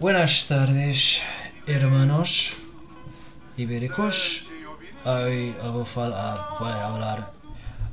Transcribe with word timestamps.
Buenas 0.00 0.46
tardes, 0.46 1.20
hermanos 1.66 2.52
ibéricos. 3.58 4.48
Hoy 5.04 5.54
voy 5.62 6.70
a 6.70 6.86
hablar 6.86 7.32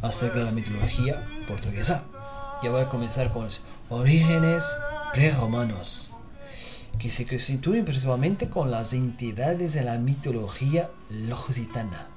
acerca 0.02 0.40
de 0.40 0.46
la 0.46 0.52
mitología 0.52 1.28
portuguesa. 1.50 2.06
Y 2.64 2.70
voy 2.70 2.84
a 2.84 2.88
comenzar 2.88 3.34
con 3.34 3.44
los 3.44 3.62
orígenes 3.90 4.64
preromanos, 5.12 6.14
que 6.98 7.10
se 7.10 7.28
constituyen 7.28 7.84
principalmente 7.84 8.48
con 8.48 8.72
las 8.72 8.94
entidades 8.94 9.74
de 9.74 9.84
la 9.84 9.98
mitología 9.98 10.90
lusitana. 11.10 12.08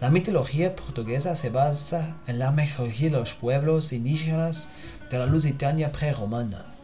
La 0.00 0.10
mitología 0.10 0.74
portuguesa 0.74 1.36
se 1.36 1.50
basa 1.50 2.16
en 2.26 2.40
la 2.40 2.50
mitología 2.50 3.08
de 3.08 3.18
los 3.18 3.34
pueblos 3.34 3.92
indígenas 3.92 4.70
de 5.12 5.18
la 5.20 5.26
Lusitania 5.26 5.92
prerromana 5.92 6.77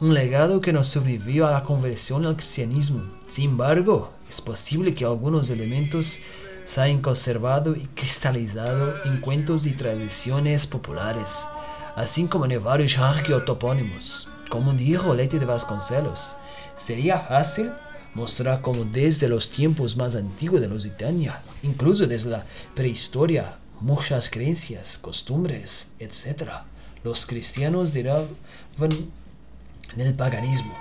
un 0.00 0.14
legado 0.14 0.62
que 0.62 0.72
nos 0.72 0.86
sobrevivió 0.86 1.46
a 1.46 1.50
la 1.50 1.62
conversión 1.62 2.24
al 2.24 2.36
cristianismo. 2.36 3.02
Sin 3.28 3.50
embargo, 3.50 4.10
es 4.30 4.40
posible 4.40 4.94
que 4.94 5.04
algunos 5.04 5.50
elementos 5.50 6.20
se 6.64 6.80
hayan 6.80 7.02
conservado 7.02 7.76
y 7.76 7.82
cristalizado 7.94 8.94
en 9.04 9.20
cuentos 9.20 9.66
y 9.66 9.72
tradiciones 9.72 10.66
populares, 10.66 11.46
así 11.96 12.24
como 12.24 12.46
en 12.46 12.64
varios 12.64 12.96
arqueotopónimos. 12.96 14.26
Como 14.48 14.72
dijo 14.72 15.14
Leti 15.14 15.38
de 15.38 15.44
Vasconcelos, 15.44 16.34
sería 16.78 17.20
fácil 17.20 17.70
mostrar 18.14 18.62
cómo 18.62 18.84
desde 18.84 19.28
los 19.28 19.50
tiempos 19.50 19.98
más 19.98 20.14
antiguos 20.14 20.62
de 20.62 20.68
Lusitania, 20.68 21.42
incluso 21.62 22.06
desde 22.06 22.30
la 22.30 22.46
prehistoria, 22.74 23.58
muchas 23.80 24.30
creencias, 24.30 24.96
costumbres, 24.96 25.92
etc., 25.98 26.52
los 27.04 27.26
cristianos 27.26 27.92
derivan 27.92 28.28
del 29.96 30.14
paganismo. 30.14 30.74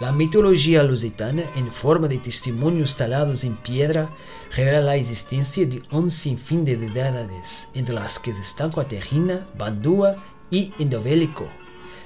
La 0.00 0.12
mitología 0.12 0.82
lusitana, 0.82 1.42
en 1.56 1.70
forma 1.70 2.08
de 2.08 2.16
testimonios 2.16 2.96
talados 2.96 3.44
en 3.44 3.56
piedra, 3.56 4.08
revela 4.56 4.80
la 4.80 4.96
existencia 4.96 5.66
de 5.66 5.82
un 5.90 6.10
sinfín 6.10 6.64
de 6.64 6.76
deidades, 6.76 7.68
entre 7.74 7.94
las 7.94 8.18
que 8.18 8.30
están 8.30 8.70
Cuaterrina, 8.70 9.46
Bandúa 9.58 10.16
y 10.50 10.72
Indobélico. 10.78 11.48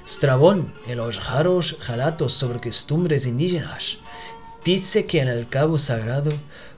Strabón, 0.05 0.73
en 0.85 0.97
los 0.97 1.25
raros 1.25 1.77
relatos 1.87 2.33
sobre 2.33 2.59
costumbres 2.59 3.25
indígenas, 3.25 3.97
dice 4.65 5.05
que 5.05 5.21
en 5.21 5.29
el 5.29 5.47
Cabo 5.47 5.79
Sagrado, 5.79 6.31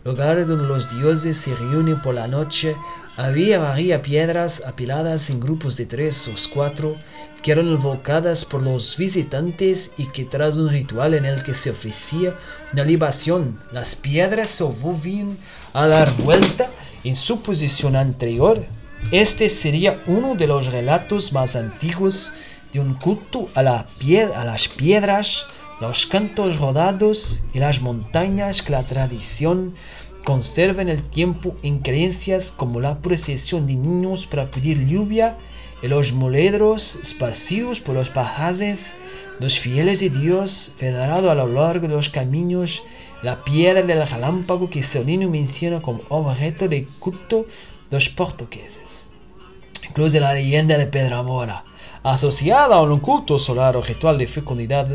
lugar 0.05 0.45
donde 0.45 0.67
los 0.67 0.89
dioses 0.99 1.35
se 1.37 1.55
reúnen 1.55 1.99
por 2.03 2.13
la 2.13 2.27
noche, 2.27 2.75
había 3.17 3.57
varias 3.57 4.01
piedras 4.01 4.63
apiladas 4.65 5.31
en 5.31 5.39
grupos 5.39 5.75
de 5.75 5.87
tres 5.87 6.27
o 6.27 6.33
cuatro 6.53 6.95
que 7.41 7.51
eran 7.51 7.67
invocadas 7.67 8.45
por 8.45 8.61
los 8.61 8.95
visitantes 8.95 9.91
y 9.97 10.05
que 10.11 10.23
tras 10.23 10.57
un 10.57 10.69
ritual 10.69 11.15
en 11.15 11.25
el 11.25 11.43
que 11.43 11.55
se 11.55 11.71
ofrecía 11.71 12.35
una 12.73 12.83
libación, 12.83 13.59
las 13.71 13.95
piedras 13.95 14.49
se 14.49 14.63
volvían 14.63 15.37
a 15.73 15.87
dar 15.87 16.13
vuelta 16.17 16.69
en 17.03 17.15
su 17.15 17.41
posición 17.41 17.95
anterior. 17.95 18.63
Este 19.11 19.49
sería 19.49 19.99
uno 20.05 20.35
de 20.35 20.47
los 20.47 20.67
relatos 20.67 21.33
más 21.33 21.55
antiguos 21.55 22.33
de 22.71 22.79
un 22.79 22.93
culto 22.95 23.49
a, 23.55 23.61
a 23.61 24.45
las 24.45 24.67
piedras, 24.67 25.45
los 25.81 26.05
cantos 26.05 26.57
rodados 26.57 27.43
y 27.53 27.59
las 27.59 27.81
montañas 27.81 28.61
que 28.61 28.73
la 28.73 28.83
tradición 28.83 29.75
conserva 30.27 30.81
en 30.81 30.89
el 30.89 31.03
tiempo 31.03 31.55
en 31.63 31.79
creencias 31.79 32.51
como 32.51 32.81
la 32.81 32.99
procesión 32.99 33.65
de 33.65 33.75
niños 33.75 34.27
para 34.27 34.51
pedir 34.51 34.85
lluvia 34.85 35.37
y 35.81 35.87
los 35.87 36.11
moledros 36.11 36.99
esparcidos 37.01 37.79
por 37.79 37.95
los 37.95 38.09
pajares, 38.09 38.97
los 39.39 39.57
fieles 39.57 40.01
de 40.01 40.09
Dios 40.09 40.75
venerado 40.81 41.31
a 41.31 41.35
lo 41.35 41.47
largo 41.47 41.87
de 41.87 41.93
los 41.93 42.09
caminos, 42.09 42.83
la 43.23 43.45
piedra 43.45 43.83
del 43.83 44.05
relámpago 44.05 44.69
que 44.69 44.83
Solino 44.83 45.29
menciona 45.29 45.79
como 45.79 46.01
objeto 46.09 46.67
de 46.67 46.89
culto 46.99 47.45
de 47.89 47.95
los 47.95 48.09
portugueses. 48.09 49.09
Incluso 49.87 50.19
la 50.19 50.33
leyenda 50.33 50.77
de 50.77 50.87
Pedramora, 50.87 51.63
asociada 52.13 52.77
a 52.77 52.81
un 52.81 52.99
culto 52.99 53.37
solar 53.37 53.75
o 53.75 53.81
ritual 53.81 54.17
de 54.17 54.27
fecundidad, 54.27 54.87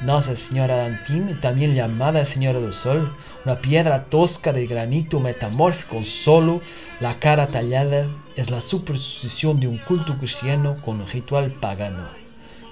Nuestra 0.00 0.36
Señora 0.36 0.86
Antim, 0.86 1.38
también 1.40 1.74
llamada 1.74 2.24
Señora 2.24 2.60
del 2.60 2.72
Sol, 2.72 3.12
una 3.44 3.60
piedra 3.60 4.04
tosca 4.04 4.54
de 4.54 4.66
granito 4.66 5.20
metamórfico 5.20 6.02
solo, 6.06 6.62
la 7.00 7.18
cara 7.18 7.48
tallada, 7.48 8.06
es 8.36 8.50
la 8.50 8.62
superposición 8.62 9.60
de 9.60 9.68
un 9.68 9.76
culto 9.76 10.16
cristiano 10.16 10.78
con 10.82 11.00
un 11.00 11.06
ritual 11.06 11.50
pagano. 11.52 12.08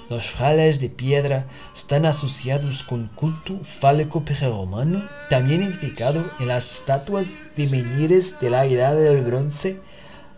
Los 0.08 0.30
frailes 0.30 0.80
de 0.80 0.88
piedra 0.88 1.46
están 1.74 2.06
asociados 2.06 2.84
con 2.84 3.08
culto 3.08 3.58
fálico 3.64 4.22
romano, 4.40 5.02
también 5.28 5.62
identificado 5.62 6.24
en 6.40 6.48
las 6.48 6.78
estatuas 6.78 7.30
de 7.56 7.66
menires 7.66 8.38
de 8.40 8.48
la 8.48 8.64
Edad 8.64 8.94
del 8.94 9.22
Bronce, 9.22 9.80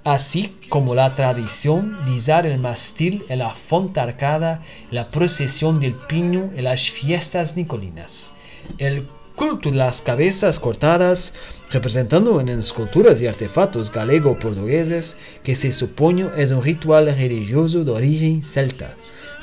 así 0.07 0.57
como 0.69 0.95
la 0.95 1.17
tradición 1.17 1.97
de 2.07 2.13
usar 2.13 2.47
el 2.47 2.59
mastil 2.59 3.25
en 3.29 3.41
la 3.41 3.55
fonte 3.55 3.99
arcada, 3.99 4.63
la 4.93 5.09
procesión 5.09 5.81
del 5.81 5.95
piño 5.95 6.51
en 6.55 6.63
las 6.63 6.89
fiestas 6.89 7.57
nicolinas. 7.57 8.33
El 8.79 9.09
culto 9.35 9.69
de 9.69 9.77
las 9.77 10.03
cabezas 10.03 10.61
cortadas, 10.61 11.35
representando 11.73 12.41
en 12.41 12.49
esculturas 12.51 13.21
y 13.21 13.27
artefactos 13.27 13.91
galego-portugueses, 13.91 15.17
que 15.43 15.57
se 15.57 15.73
supone 15.73 16.29
es 16.37 16.53
un 16.53 16.63
ritual 16.63 17.07
religioso 17.07 17.83
de 17.83 17.91
origen 17.91 18.45
celta, 18.45 18.95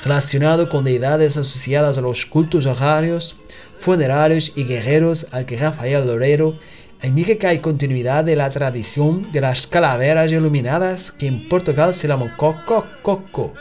relacionado 0.02 0.70
con 0.70 0.82
deidades 0.82 1.36
asociadas 1.36 1.98
a 1.98 2.00
los 2.00 2.24
cultos 2.24 2.64
horarios, 2.64 3.36
funerarios 3.78 4.50
y 4.56 4.64
guerreros 4.64 5.26
al 5.30 5.44
que 5.44 5.58
Rafael 5.58 6.06
Lorero 6.06 6.56
indica 7.02 7.36
que 7.36 7.46
hay 7.46 7.58
continuidad 7.58 8.24
de 8.24 8.36
la 8.36 8.50
tradición 8.50 9.30
de 9.32 9.40
las 9.40 9.66
calaveras 9.66 10.32
iluminadas 10.32 11.12
que 11.12 11.26
en 11.26 11.48
Portugal 11.48 11.94
se 11.94 12.08
llaman 12.08 12.32
Coco 12.36 12.86
Coco, 13.02 13.52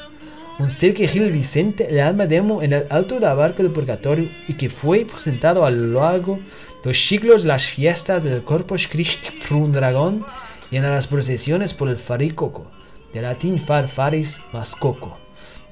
un 0.59 0.69
ser 0.69 0.93
que 0.93 1.07
Gil 1.07 1.31
Vicente 1.31 1.87
el 1.89 1.99
alma 1.99 2.27
demo 2.27 2.61
en 2.61 2.73
el 2.73 2.85
alto 2.89 3.15
de 3.15 3.21
la 3.21 3.33
barca 3.33 3.63
del 3.63 3.71
purgatorio 3.71 4.29
y 4.47 4.53
que 4.53 4.69
fue 4.69 5.05
presentado 5.05 5.65
a 5.65 5.71
lo 5.71 5.99
largo 5.99 6.35
de 6.83 6.89
los 6.89 7.07
siglos 7.07 7.43
las 7.43 7.65
fiestas 7.65 8.23
del 8.23 8.43
Corpus 8.43 8.87
Christi 8.87 9.29
por 9.47 9.57
un 9.57 9.71
dragón 9.71 10.25
y 10.69 10.77
en 10.77 10.83
las 10.83 11.07
procesiones 11.07 11.73
por 11.73 11.89
el 11.89 11.97
Faricoco, 11.97 12.65
de 13.13 13.21
latín 13.21 13.59
far 13.59 13.87
faris 13.87 14.41
más 14.51 14.75
coco, 14.75 15.17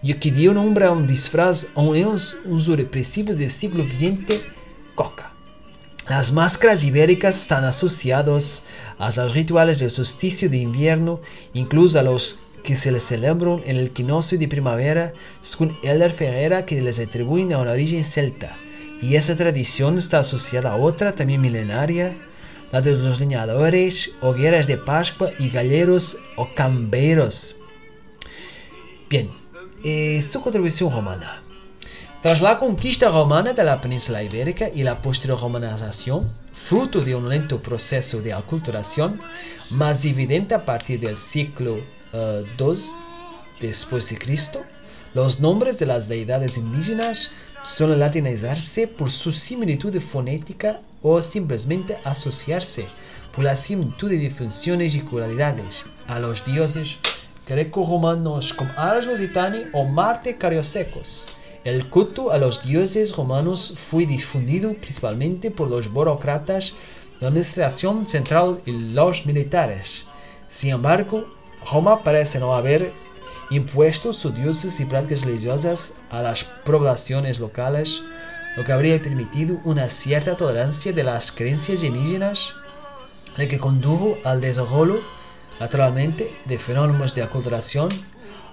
y 0.03 0.13
que 0.13 0.31
dio 0.31 0.53
nombre 0.53 0.85
a 0.85 0.91
un 0.91 1.07
disfraz 1.07 1.67
a 1.75 1.81
un 1.81 2.19
uso 2.45 2.75
represivo 2.75 3.33
del 3.33 3.49
siglo 3.49 3.83
XX. 3.83 4.60
Las 6.11 6.33
máscaras 6.33 6.83
ibéricas 6.83 7.41
están 7.41 7.63
asociadas 7.63 8.66
a 8.99 9.11
los 9.16 9.33
rituales 9.33 9.79
del 9.79 9.91
solsticio 9.91 10.49
de 10.49 10.57
invierno, 10.57 11.22
incluso 11.53 11.97
a 12.01 12.03
los 12.03 12.38
que 12.66 12.75
se 12.75 12.91
les 12.91 13.03
celebran 13.03 13.61
en 13.66 13.77
el 13.77 13.85
equinoccio 13.85 14.38
de 14.38 14.49
primavera, 14.49 15.13
según 15.39 15.77
Elder 15.83 16.11
Ferreira, 16.11 16.66
que 16.66 16.81
les 16.81 16.99
atribuyen 16.99 17.53
a 17.53 17.59
una 17.59 17.72
origen 17.72 18.03
celta. 18.03 18.57
Y 19.01 19.16
esa 19.16 19.38
tradición 19.38 19.97
está 19.97 20.19
asociada 20.19 20.73
a 20.73 20.75
otra 20.75 21.13
también 21.13 21.39
milenaria, 21.39 22.13
la 22.73 22.81
de 22.81 22.91
los 22.91 23.22
leñadores, 23.22 24.11
hogueras 24.19 24.67
de 24.67 24.75
Pascua 24.75 25.31
y 25.39 25.49
galleros 25.49 26.17
o 26.35 26.53
camberos. 26.53 27.55
Bien, 29.09 29.29
eh, 29.81 30.22
su 30.22 30.41
contribución 30.41 30.91
romana. 30.91 31.41
Tras 32.21 32.39
la 32.39 32.59
conquista 32.59 33.09
romana 33.09 33.51
de 33.53 33.63
la 33.63 33.81
península 33.81 34.21
ibérica 34.21 34.69
y 34.71 34.83
la 34.83 35.01
posterior 35.01 35.41
romanización, 35.41 36.29
fruto 36.53 37.01
de 37.01 37.15
un 37.15 37.27
lento 37.27 37.59
proceso 37.59 38.21
de 38.21 38.31
aculturación, 38.31 39.19
más 39.71 40.05
evidente 40.05 40.53
a 40.53 40.63
partir 40.63 40.99
del 40.99 41.17
siglo 41.17 41.77
II 42.13 42.63
uh, 42.63 42.75
después 43.59 44.07
de 44.11 44.19
Cristo, 44.19 44.63
los 45.15 45.39
nombres 45.39 45.79
de 45.79 45.87
las 45.87 46.07
deidades 46.07 46.57
indígenas 46.57 47.31
suelen 47.63 47.99
latinizarse 47.99 48.85
por 48.85 49.09
su 49.09 49.31
similitud 49.31 49.99
fonética 49.99 50.79
o 51.01 51.23
simplemente 51.23 51.97
asociarse 52.03 52.85
por 53.34 53.46
la 53.46 53.55
similitud 53.55 54.11
de 54.11 54.29
funciones 54.29 54.93
y 54.93 54.99
cualidades 54.99 55.87
a 56.07 56.19
los 56.19 56.46
dioses 56.46 56.99
greco-romanos 57.47 58.53
como 58.53 58.72
Lusitani 59.07 59.63
o 59.73 59.85
Marte 59.85 60.37
Cariosecos 60.37 61.31
el 61.63 61.90
culto 61.90 62.31
a 62.31 62.37
los 62.37 62.63
dioses 62.63 63.16
romanos 63.16 63.75
fue 63.78 64.05
difundido 64.05 64.73
principalmente 64.73 65.52
por 65.52 65.69
los 65.69 65.91
burócratas 65.91 66.73
la 67.19 67.28
administración 67.28 68.08
central 68.08 68.61
y 68.66 68.72
los 68.72 69.28
militares. 69.28 70.05
Sin 70.49 70.72
embargo, 70.72 71.25
Roma 71.72 72.03
parece 72.03 72.40
no 72.40 72.55
haber 72.55 72.91
impuesto 73.52 74.11
sus 74.11 74.35
dioses 74.35 74.79
y 74.79 74.85
prácticas 74.85 75.23
religiosas 75.23 75.93
a 76.09 76.23
las 76.23 76.43
poblaciones 76.43 77.40
locales, 77.40 78.02
lo 78.58 78.66
que 78.66 78.72
habría 78.72 78.99
permitido 78.99 79.59
una 79.63 79.87
cierta 79.90 80.35
tolerancia 80.35 80.93
de 80.93 81.03
las 81.03 81.31
creencias 81.31 81.84
indígenas, 81.84 82.53
lo 83.37 83.47
que 83.47 83.59
condujo 83.59 84.17
al 84.23 84.41
desarrollo, 84.41 85.02
naturalmente, 85.59 86.34
de 86.46 86.58
fenómenos 86.58 87.13
de 87.13 87.22
aculturación 87.22 87.90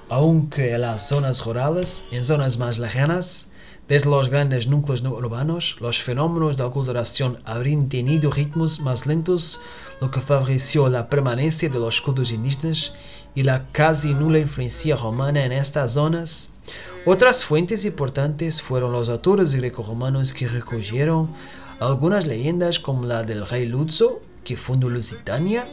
aunque 0.09 0.73
en 0.73 0.83
las 0.83 1.09
zonas 1.09 1.45
rurales, 1.45 2.05
en 2.11 2.25
zonas 2.25 2.59
más 2.59 2.79
lejanas, 2.79 3.49
Desde 3.89 4.11
los 4.11 4.29
grandes 4.29 4.67
núcleos 4.67 5.01
urbanos, 5.01 5.79
los 5.81 6.03
fenómenos 6.03 6.59
de 6.59 6.63
aculturación 6.63 7.39
habrían 7.47 7.89
tenido 7.89 8.31
ritmos 8.31 8.81
más 8.81 9.07
lentos, 9.07 9.63
lo 10.03 10.11
que 10.11 10.21
favoreció 10.21 10.91
la 10.91 11.09
permanencia 11.09 11.71
de 11.71 11.79
los 11.79 12.03
cultos 12.03 12.31
indígenas 12.31 12.95
y 13.35 13.45
la 13.45 13.69
casi 13.73 14.13
nula 14.13 14.41
influencia 14.41 14.95
romana 14.95 15.43
en 15.43 15.53
estas 15.53 15.95
zonas. 15.95 16.53
Otras 17.07 17.45
fuentes 17.45 17.87
importantes 17.87 18.61
fueron 18.61 18.93
los 18.93 19.09
autores 19.09 19.55
greco-romanos 19.55 20.35
que 20.35 20.49
recogieron 20.49 21.31
algunas 21.81 22.27
leyendas 22.27 22.79
como 22.79 23.07
la 23.07 23.23
del 23.23 23.49
rey 23.49 23.65
Luzo, 23.65 24.21
que 24.45 24.59
fundó 24.59 24.91
Lusitania, 24.91 25.67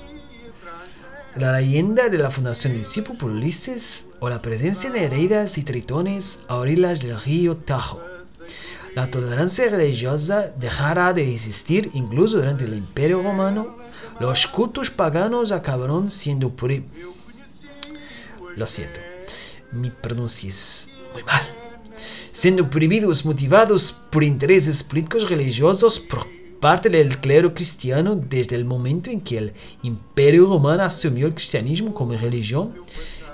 la 1.35 1.59
leyenda 1.59 2.07
de 2.07 2.17
la 2.17 2.31
fundación 2.31 2.77
de 2.77 2.85
Cipo 2.85 3.13
por 3.15 3.31
Ulises 3.31 4.04
o 4.19 4.29
la 4.29 4.41
presencia 4.41 4.89
de 4.89 5.05
heredas 5.05 5.57
y 5.57 5.63
tritones 5.63 6.41
a 6.47 6.55
orillas 6.55 7.01
del 7.01 7.19
río 7.21 7.57
Tajo. 7.57 8.01
La 8.95 9.11
tolerancia 9.11 9.69
religiosa 9.69 10.53
dejará 10.57 11.11
de 11.11 11.33
existir 11.33 11.91
incluso 11.93 12.37
durante 12.37 12.63
el 12.63 12.75
Imperio 12.75 13.21
Romano. 13.21 13.75
Los 14.21 14.47
cultos 14.47 14.89
paganos 14.89 15.51
acabaron 15.51 16.09
siendo 16.09 16.53
Lo 18.55 18.65
siento, 18.65 19.01
mi 19.73 19.89
pronuncia 19.89 20.47
es 20.47 20.89
muy 21.11 21.23
mal. 21.23 21.41
Siendo 22.31 22.69
prohibidos 22.69 23.25
motivados 23.25 23.91
por 24.09 24.23
intereses 24.23 24.81
políticos 24.81 25.29
religiosos 25.29 25.99
por 25.99 26.25
parte 26.61 26.89
del 26.89 27.19
clero 27.19 27.53
cristiano 27.53 28.15
desde 28.15 28.55
el 28.55 28.65
momento 28.65 29.09
en 29.09 29.19
que 29.21 29.37
el 29.37 29.53
imperio 29.83 30.47
romano 30.47 30.83
asumió 30.83 31.27
el 31.27 31.33
cristianismo 31.33 31.93
como 31.93 32.13
religión. 32.13 32.73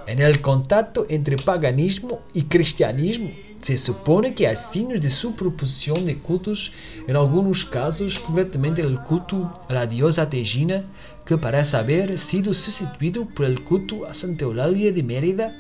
En 0.08 0.20
el 0.20 0.42
contacto 0.42 1.06
entre 1.10 1.38
paganismo 1.38 2.22
y 2.34 2.44
cristianismo, 2.44 3.32
se 3.62 3.78
supone 3.78 4.34
que 4.34 4.48
hay 4.48 4.56
signos 4.56 5.02
de 5.02 5.12
superposición 5.12 6.06
de 6.06 6.18
cultos, 6.18 6.72
en 7.08 7.16
algunos 7.16 7.64
casos, 7.64 8.18
concretamente 8.18 8.82
el 8.82 9.00
culto 9.00 9.54
a 9.70 9.74
la 9.74 9.86
diosa 9.86 10.30
Tegina, 10.30 10.84
que 11.26 11.38
parece 11.38 11.78
haber 11.78 12.18
sido 12.18 12.54
sustituido 12.56 13.26
por 13.26 13.46
el 13.46 13.64
culto 13.64 14.08
a 14.08 14.16
Santa 14.16 14.46
Eulalia 14.46 14.92
de 14.92 15.04
Mérida, 15.04 15.56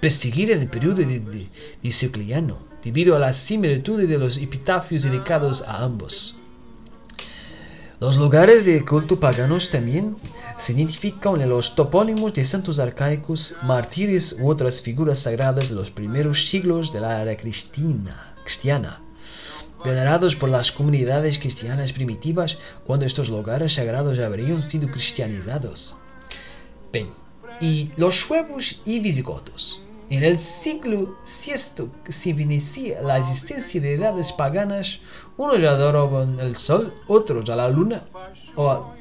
perseguida 0.00 0.54
en 0.54 0.60
el 0.60 0.68
periodo 0.68 0.96
de, 0.96 1.06
de, 1.06 1.46
Diocleciano, 1.82 2.58
debido 2.84 3.16
a 3.16 3.18
la 3.18 3.32
similitud 3.32 4.00
de 4.00 4.18
los 4.18 4.38
epitafios 4.38 5.02
dedicados 5.02 5.62
a 5.62 5.82
ambos. 5.82 6.38
Los 7.98 8.16
lugares 8.16 8.64
de 8.64 8.82
culto 8.84 9.20
paganos 9.20 9.68
también 9.68 10.16
se 10.60 10.74
identifican 10.74 11.40
en 11.40 11.48
los 11.48 11.74
topónimos 11.74 12.34
de 12.34 12.44
santos 12.44 12.78
arcaicos, 12.78 13.56
mártires 13.62 14.36
u 14.38 14.50
otras 14.50 14.82
figuras 14.82 15.20
sagradas 15.20 15.70
de 15.70 15.74
los 15.74 15.90
primeros 15.90 16.48
siglos 16.50 16.92
de 16.92 17.00
la 17.00 17.22
era 17.22 17.34
cristiana, 17.34 19.00
venerados 19.82 20.36
por 20.36 20.50
las 20.50 20.70
comunidades 20.70 21.38
cristianas 21.38 21.94
primitivas 21.94 22.58
cuando 22.86 23.06
estos 23.06 23.30
lugares 23.30 23.72
sagrados 23.72 24.18
habrían 24.18 24.62
sido 24.62 24.88
cristianizados. 24.90 25.96
Ven, 26.92 27.08
y 27.58 27.92
los 27.96 28.20
suevos 28.20 28.82
y 28.84 29.00
visigodos. 29.00 29.80
En 30.10 30.24
el 30.24 30.38
siglo 30.38 31.16
VI 31.24 31.88
se 32.08 32.30
evidencia 32.30 33.00
la 33.00 33.16
existencia 33.16 33.80
de 33.80 33.94
edades 33.94 34.32
paganas. 34.32 34.98
Unos 35.38 35.62
adoraban 35.62 36.38
el 36.38 36.54
sol, 36.56 36.92
otros 37.06 37.48
a 37.48 37.56
la 37.56 37.68
luna 37.68 38.04
o 38.56 38.99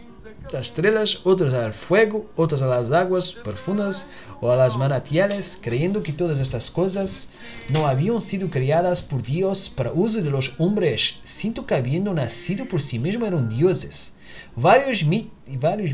a 0.50 0.58
las 0.58 0.68
estrellas, 0.68 1.20
otros 1.24 1.54
al 1.54 1.74
fuego, 1.74 2.30
otros 2.36 2.62
a 2.62 2.68
las 2.68 2.92
aguas 2.92 3.32
profundas 3.32 4.08
o 4.42 4.52
a 4.52 4.56
las 4.56 4.78
manantiales, 4.78 5.58
creyendo 5.62 6.04
que 6.04 6.14
todas 6.14 6.40
estas 6.40 6.72
cosas 6.72 7.32
no 7.70 7.88
habían 7.88 8.22
sido 8.22 8.50
creadas 8.50 9.02
por 9.02 9.22
Dios 9.22 9.70
para 9.70 9.92
uso 9.92 10.22
de 10.22 10.30
los 10.30 10.56
hombres, 10.60 11.20
sino 11.24 11.66
que 11.66 11.76
habiendo 11.76 12.14
nacido 12.14 12.68
por 12.68 12.82
sí 12.82 13.00
mismos 13.00 13.28
eran 13.28 13.50
dioses. 13.50 14.16
Varios, 14.56 15.04
mit 15.04 15.30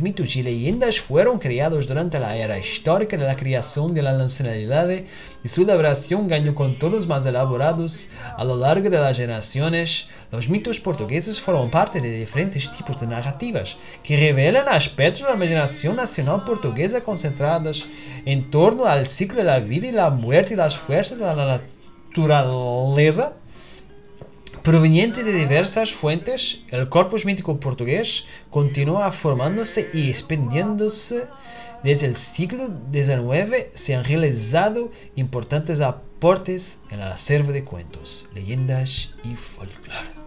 mitos 0.02 0.36
y 0.36 0.44
leyendas 0.44 1.00
fueron 1.00 1.40
creados 1.40 1.88
durante 1.88 2.20
la 2.20 2.36
era 2.36 2.58
histórica 2.58 3.16
de 3.16 3.26
la 3.26 3.36
creación 3.36 3.94
de 3.94 4.02
la 4.02 4.14
nacionalidad 4.14 4.90
y 5.44 5.48
su 5.48 5.62
elaboración 5.62 6.28
ganó 6.28 6.54
contornos 6.54 7.08
más 7.08 7.26
elaborados 7.26 8.10
a 8.36 8.44
lo 8.44 8.58
largo 8.58 8.90
de 8.90 8.98
las 8.98 9.18
generaciones. 9.18 10.10
Los 10.32 10.50
mitos 10.50 10.80
portugueses 10.80 11.40
fueron 11.40 11.70
parte 11.70 12.02
de 12.02 12.20
diferentes 12.20 12.72
tipos 12.72 13.00
de 13.00 13.08
narrativas 13.08 13.78
que 14.04 14.18
revelan 14.18 14.68
aspectos 14.68 15.24
de 15.24 15.30
la 15.30 15.36
imaginación 15.36 15.96
nacional 15.96 16.44
portuguesa 16.44 17.02
concentradas 17.02 17.86
en 18.26 18.50
torno 18.50 18.86
al 18.86 19.08
ciclo 19.08 19.38
de 19.38 19.44
la 19.44 19.60
vida 19.60 19.88
y 19.88 19.92
la 19.92 20.10
muerte 20.10 20.54
y 20.54 20.58
las 20.58 20.78
fuerzas 20.78 21.20
de 21.20 21.26
la 21.26 21.62
naturaleza 22.14 23.36
Proveniente 24.66 25.24
de 25.24 25.32
diversas 25.32 25.92
fuentes, 25.92 26.64
el 26.70 26.90
corpus 26.90 27.24
mítico 27.24 27.60
portugués 27.60 28.26
continúa 28.50 29.12
formándose 29.12 29.92
y 29.94 30.10
expandiéndose. 30.10 31.28
Desde 31.84 32.08
el 32.08 32.16
siglo 32.16 32.72
XIX 32.92 33.68
se 33.76 33.94
han 33.94 34.04
realizado 34.04 34.90
importantes 35.16 35.82
aportes 35.82 36.80
en 36.90 37.00
el 37.00 37.12
acervo 37.12 37.52
de 37.52 37.64
cuentos, 37.64 38.28
leyendas 38.34 39.14
y 39.24 39.36
folclore. 39.36 40.25